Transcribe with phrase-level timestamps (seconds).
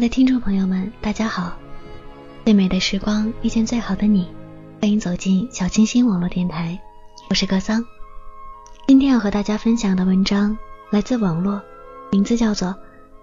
[0.00, 1.54] 的听众朋友们，大家好！
[2.46, 4.26] 最美的时光遇见最好的你，
[4.80, 6.80] 欢迎走进小清新网络电台，
[7.28, 7.84] 我是格桑。
[8.86, 10.56] 今天要和大家分享的文章
[10.88, 11.60] 来自网络，
[12.10, 12.68] 名字叫做《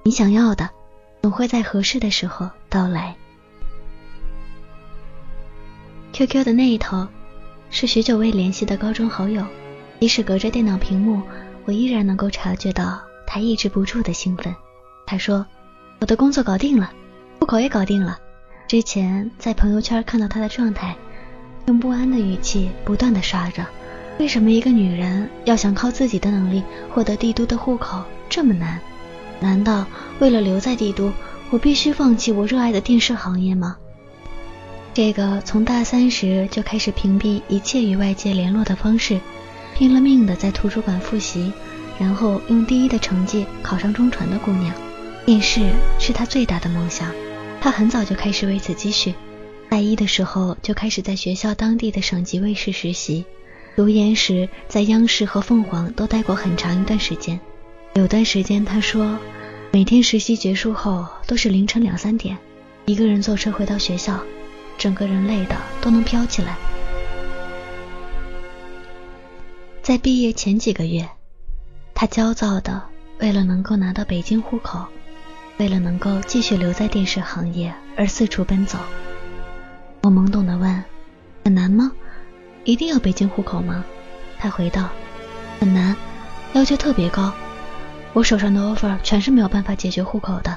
[0.03, 0.69] 你想要的
[1.23, 3.15] 总会在合适的时候到来》。
[6.15, 7.07] QQ 的那一头
[7.71, 9.43] 是许久未联系的高中好友，
[9.99, 11.23] 即使隔着电脑屏幕，
[11.65, 14.55] 我依然能够察觉到他抑制不住的兴奋。
[15.07, 15.43] 他说。
[15.99, 16.91] 我的工作搞定了，
[17.39, 18.19] 户口也搞定了。
[18.67, 20.95] 之前在朋友圈看到他的状态，
[21.65, 23.65] 用不安的语气不断的刷着。
[24.19, 28.79] 为什么一个女人要想靠自己的能力获得帝都的户口这么难？
[29.39, 29.85] 难道
[30.19, 31.11] 为了留在帝都，
[31.49, 33.77] 我必须放弃我热爱的电视行业吗？
[34.93, 39.19] 这个从大三时就开始屏蔽一切与外界联络的方式，
[39.75, 41.53] 拼了命的在图书馆复习，
[41.99, 44.73] 然后用第一的成绩考上中传的姑娘。
[45.27, 47.13] 电视是他最大的梦想，
[47.59, 49.13] 他很早就开始为此积蓄。
[49.69, 53.25] 大一的时候就开始在学校当地的省级卫视实习，
[53.75, 57.37] 读研时在央视和凤凰都待过很长一段时间。
[57.95, 59.19] 有段时间他说，
[59.73, 62.37] 每天实习结束后都是凌晨两三点，
[62.85, 64.17] 一个人坐车回到学校，
[64.77, 66.55] 整个人累的都能飘起来。
[69.81, 71.05] 在毕业前几个月，
[71.93, 72.81] 他焦躁的
[73.19, 74.87] 为了能够拿到北京户口。
[75.57, 78.77] 为了能够继续留在电视行业而四处奔走，
[80.03, 80.83] 我懵懂的问
[81.43, 81.91] ：“很难吗？
[82.63, 83.83] 一定要北京户口吗？”
[84.37, 84.87] 他回道
[85.59, 85.95] ：“很难，
[86.53, 87.33] 要求特别高。
[88.13, 90.55] 我手上的 offer 全是没有办法解决户口的。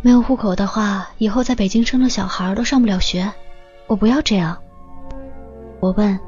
[0.00, 3.30] 没有户口的话，以后在北京生了小孩都上不了学。
[3.86, 4.56] 我不要这样。”
[5.80, 6.18] 我问：“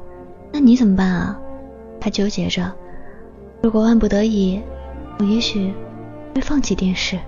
[0.53, 1.35] 那你怎么办啊？”
[1.99, 2.71] 他纠结着
[3.61, 4.61] ：“如果万不得已，
[5.17, 5.73] 我也许
[6.35, 7.19] 会放弃电视。”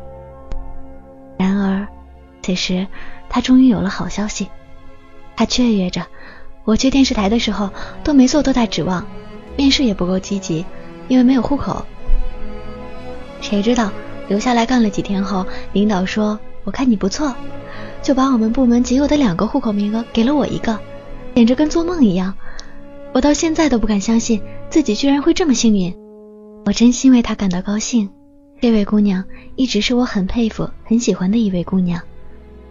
[2.49, 2.87] 此时
[3.29, 4.47] 他终于有了好消息。
[5.35, 6.07] 他雀跃着。
[6.65, 7.69] 我去电视台的时候
[8.03, 9.05] 都没做多大指望，
[9.55, 10.65] 面试也不够积极，
[11.07, 11.85] 因为没有户口。
[13.39, 13.91] 谁知道
[14.27, 17.35] 留下来干了几天后，领导说：“我看你不错，
[18.01, 20.79] 就把我们部门仅有的两个户口名额给了我一个，
[21.35, 22.33] 简直跟做梦一样。
[23.13, 25.95] 我到现在都不敢相信自己居然会这么幸运。
[26.65, 28.09] 我真心为他感到高兴。”
[28.59, 29.23] 这位姑娘
[29.55, 32.01] 一直是我很佩服、很喜欢的一位姑娘。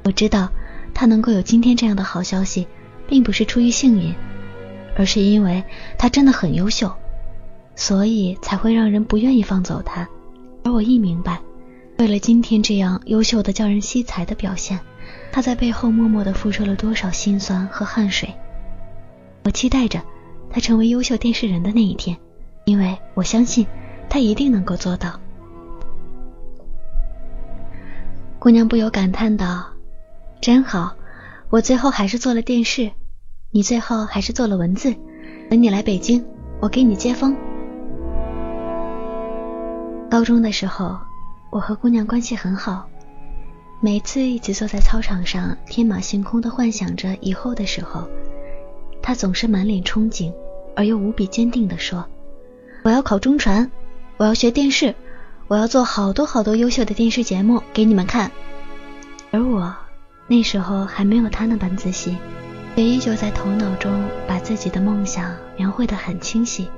[0.08, 0.48] 我知道
[0.94, 2.66] 他能够有今天这样的好消息，
[3.06, 4.14] 并不是出于幸运，
[4.96, 5.62] 而是因为
[5.98, 6.90] 他真的很优秀，
[7.76, 10.08] 所以才会让人不愿意放走他。
[10.64, 11.38] 而我亦明白，
[11.98, 14.80] 为了今天这样优秀的、叫人惜才的表现，
[15.30, 18.34] 他在背后默默的付出了多少辛酸和汗水。
[19.44, 20.00] 我期待着
[20.48, 22.16] 他成为优秀电视人的那一天，
[22.64, 23.66] 因为我相信
[24.08, 25.20] 他一定能够做到。
[28.38, 29.66] 姑娘不由感叹道
[30.48, 30.96] ：“真好，
[31.50, 32.90] 我最后还是做了电视，
[33.50, 34.94] 你最后还是做了文字。
[35.50, 36.24] 等你来北京，
[36.58, 37.36] 我给你接风。”
[40.10, 40.98] 高中的时候，
[41.52, 42.88] 我和姑娘关系很好，
[43.82, 48.08] 每次一起坐在操场上天马行空的幻想着以后的时候，
[49.02, 50.32] 她总是满脸憧憬
[50.74, 52.02] 而又无比坚定地说
[52.84, 53.70] ：“我要考中传，
[54.16, 54.94] 我要学电视。”
[55.46, 58.30] 我要做好多好多优秀的电视节目给你们看，
[59.30, 59.76] 而我
[60.30, 62.18] 那时候还没有他那般自信，
[62.76, 66.68] 却依旧在头脑中把自己的梦想描绘得很清晰。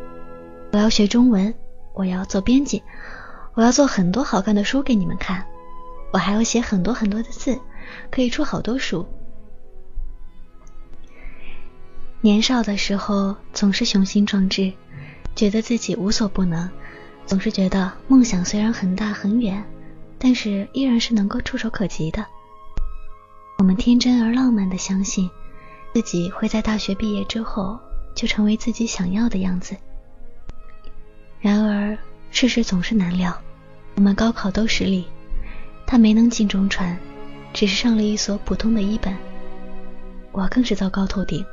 [0.73, 1.53] 我要学中文，
[1.93, 2.81] 我要做编辑，
[3.55, 5.45] 我要做很多好看的书给你们看，
[6.13, 7.59] 我还要写很多很多的字，
[8.09, 9.05] 可以出好多书。
[12.21, 14.73] 年少的时候总是雄心壮志，
[15.35, 16.71] 觉得自己无所不能，
[17.27, 19.65] 总是觉得梦想虽然很大很远，
[20.19, 22.25] 但是依然是能够触手可及的。
[23.61, 25.29] 我们天真而浪漫的相信，
[25.93, 27.79] 自己会在大学毕业之后
[28.15, 29.77] 就成为自己想要的样子。
[31.43, 31.95] 然而
[32.31, 33.39] 世事总是难料，
[33.97, 35.05] 我们高考都失利，
[35.87, 36.99] 他没能进中传，
[37.53, 39.15] 只是上了一所普通的一本。
[40.33, 41.45] 我更是糟糕透顶。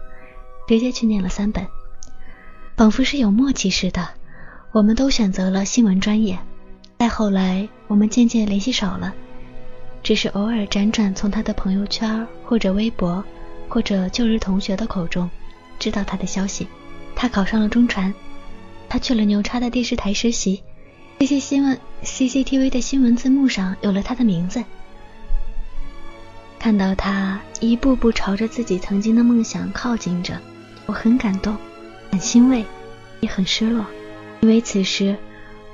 [0.66, 1.68] 直接去念了三本，
[2.78, 4.08] 仿佛是有默契似的，
[4.72, 6.40] 我们都选择了新闻专业。
[7.00, 9.14] 再后来，我们渐渐联系少了，
[10.04, 13.24] 只是偶尔辗转从他的朋友圈或者微博，
[13.68, 15.30] 或者旧日同学的口中，
[15.80, 16.68] 知道他的消息。
[17.16, 18.14] 他考上了中传，
[18.88, 20.64] 他去了牛叉的电视台实习，
[21.20, 24.64] 这些新闻 CCTV 的新闻字幕上有了他的名字。
[26.60, 30.40] 看到他一步步朝着自己曾经的梦想靠近着。
[30.86, 31.58] 我很感动，
[32.12, 32.66] 很欣慰，
[33.20, 33.86] 也很失落，
[34.40, 35.16] 因为此时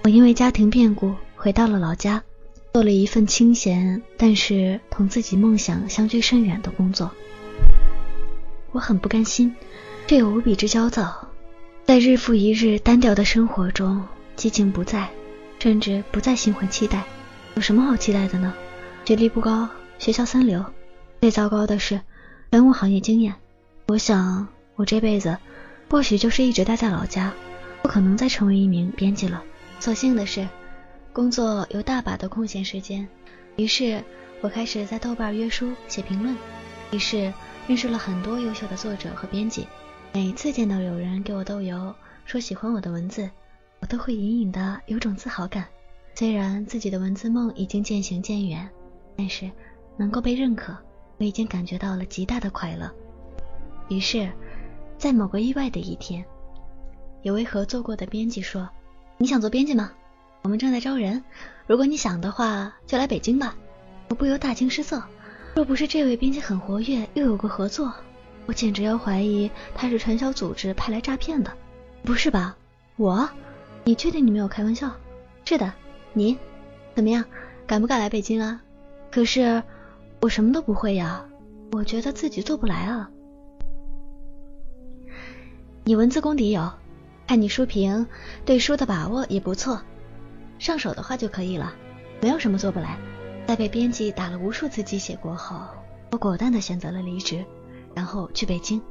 [0.03, 2.23] 我因为家庭变故回到了老家，
[2.73, 7.11] 做了一份清闲但是同自己梦想相距甚远的工作。
[8.71, 9.55] 我很不甘心，
[10.07, 11.27] 却又无比之焦躁，
[11.85, 14.03] 在日复一日单调的生活中，
[14.35, 15.07] 激情不在，
[15.59, 17.03] 甚至不再心怀期待。
[17.53, 18.51] 有什么好期待的呢？
[19.05, 20.65] 学历不高，学校三流，
[21.21, 22.01] 最糟糕的是
[22.49, 23.35] 没有行业经验。
[23.87, 24.47] 我想。
[24.75, 25.37] 我这辈子
[25.87, 27.31] 或许就是一直待在老家，
[27.83, 29.43] 不可能再成为一名编辑了。
[29.79, 30.47] 所幸的是，
[31.13, 33.07] 工作有大把的空闲时间，
[33.55, 34.03] 于是
[34.41, 36.35] 我开始在豆瓣约书写评论，
[36.91, 37.31] 于是
[37.67, 39.67] 认识了很多优秀的作者和编辑。
[40.11, 41.93] 每次见到有人给我豆油，
[42.25, 43.29] 说喜欢我的文字，
[43.79, 45.67] 我都会隐隐的有种自豪感。
[46.15, 48.67] 虽然自己的文字梦已经渐行渐远，
[49.15, 49.49] 但是
[49.95, 50.75] 能够被认可，
[51.19, 52.91] 我已经感觉到了极大的快乐。
[53.87, 54.29] 于是。
[54.95, 56.23] 在某个意外的一天，
[57.23, 58.69] 有位合作过的编辑说
[59.17, 59.91] ：“你想做编辑吗？
[60.43, 61.23] 我们正在招人，
[61.67, 63.55] 如果你想的话，就来北京吧。”
[64.09, 65.01] 我不由大惊失色。
[65.55, 67.93] 若不是这位编辑很活跃，又有个合作，
[68.45, 71.51] 我简直要怀疑他是传销组织派来诈骗的。
[72.03, 72.57] 不是吧？
[72.97, 73.29] 我？
[73.85, 74.91] 你确定你没有开玩笑？
[75.45, 75.73] 是的，
[76.11, 76.37] 你
[76.93, 77.23] 怎么样？
[77.65, 78.61] 敢不敢来北京啊？
[79.09, 79.63] 可是
[80.19, 81.25] 我什么都不会呀，
[81.71, 83.09] 我觉得自己做不来啊。
[85.85, 86.69] 你文字功底有，
[87.27, 88.05] 看你书评，
[88.43, 89.81] 对书的把握也不错，
[90.63, 91.73] 上手的话就可以了，
[92.21, 92.97] 没有什么做不来。
[93.45, 95.57] 在被编辑打了无数次鸡血过后，
[96.09, 97.43] 我果断的选择了离职，
[97.93, 98.81] 然后去北京，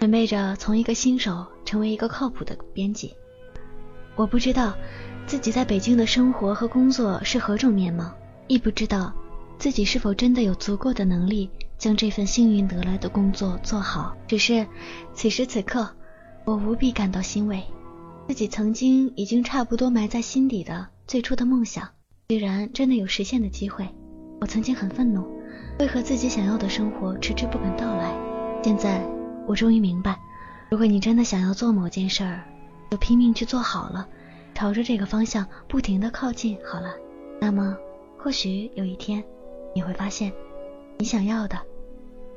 [0.00, 3.14] 准备着从一个新手成为一个靠谱的编辑。
[4.16, 4.74] 我不知道
[5.26, 8.12] 自己在北京的生活和工作是何种面貌，
[8.46, 9.10] 亦不知道
[9.58, 11.48] 自己是否真的有足够的能力
[11.78, 14.14] 将这份幸运得来的工作做好。
[14.28, 14.66] 只是
[15.14, 15.88] 此时此刻。
[16.44, 17.64] 我无比感到欣慰，
[18.28, 21.86] 自己曾经已经差不多埋在心底的最初的梦想，
[22.28, 23.86] 居然真的有实现的机会。
[24.40, 25.22] 我曾经很愤怒，
[25.78, 28.14] 为何自己想要的生活迟迟不肯到来？
[28.62, 29.04] 现在
[29.46, 30.18] 我终于明白，
[30.70, 32.42] 如果你真的想要做某件事儿，
[32.90, 34.08] 就拼命去做好了，
[34.54, 36.94] 朝着这个方向不停的靠近好了，
[37.38, 37.76] 那么
[38.18, 39.22] 或许有一天
[39.74, 40.32] 你会发现，
[40.98, 41.58] 你想要的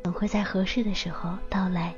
[0.03, 1.95] 总会在合适的时候到来。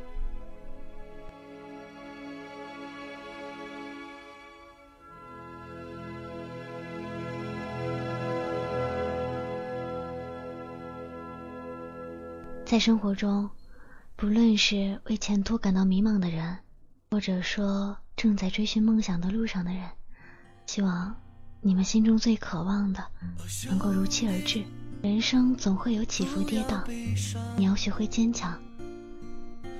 [12.69, 13.49] 在生活中，
[14.15, 16.55] 不论是为前途感到迷茫的人，
[17.09, 19.89] 或者说正在追寻梦想的路上的人，
[20.67, 21.15] 希望
[21.61, 23.03] 你们心中最渴望的
[23.67, 24.63] 能够如期而至。
[25.01, 26.83] 人生总会有起伏跌宕，
[27.57, 28.55] 你要学会坚强。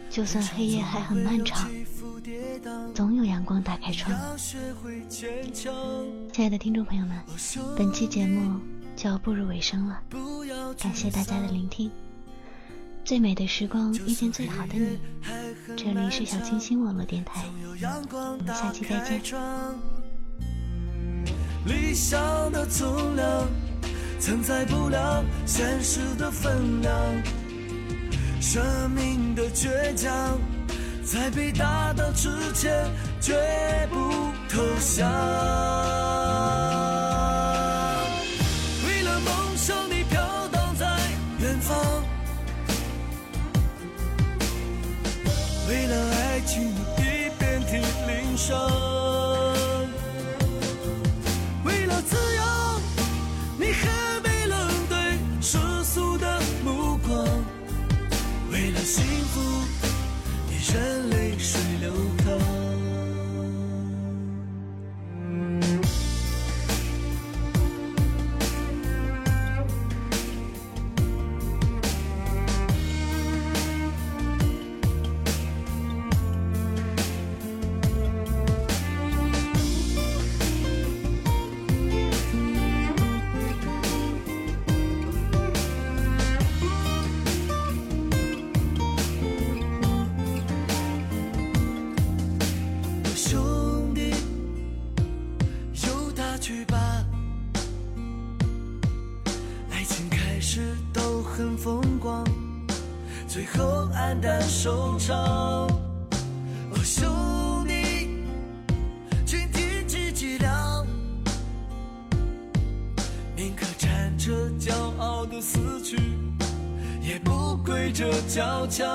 [0.10, 1.70] 就算黑夜还很漫长，
[2.96, 4.12] 总有阳光打开窗。
[5.08, 7.24] 亲爱的听众朋友们，
[7.78, 8.60] 本期节目
[8.96, 10.02] 就要步入尾声了，
[10.80, 11.92] 感谢大家的聆听。
[13.10, 15.00] 最美的时光遇见最好的你，
[15.76, 19.20] 这里是小清新网络电台，我们下期再见。
[21.66, 23.48] 理想的重量
[24.20, 26.96] 承载不了现实的分量，
[28.40, 30.40] 生命的倔强
[31.04, 32.88] 在被打倒之前
[33.20, 33.34] 绝
[33.90, 33.98] 不
[34.48, 35.10] 投降。
[48.40, 48.99] 生
[100.50, 102.26] 情开始都很风光，
[103.28, 105.16] 最后黯淡收场。
[105.16, 105.70] 哦，
[106.84, 107.08] 兄
[107.68, 108.10] 弟，
[109.28, 110.88] 请挺起脊梁，
[113.36, 115.98] 宁可站着骄傲的死去，
[117.00, 118.88] 也不跪着交枪。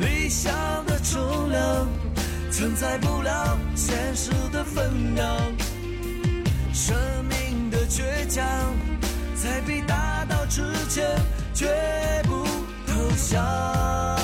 [0.00, 0.52] 理想
[0.84, 1.88] 的重量
[2.52, 5.26] 承载不了现实的分量，
[6.74, 6.94] 生
[7.24, 8.44] 命的倔强
[9.70, 11.16] 被打倒之前
[11.54, 11.68] 绝
[12.24, 12.44] 不
[12.84, 14.19] 投降。